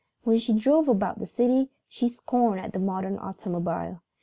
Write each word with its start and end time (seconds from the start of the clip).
When 0.23 0.39
she 0.39 0.53
drove 0.53 0.87
about 0.87 1.19
the 1.19 1.27
city 1.27 1.69
she 1.87 2.09
scorned 2.09 2.71
the 2.73 2.79
modern 2.79 3.19
automobile. 3.19 4.01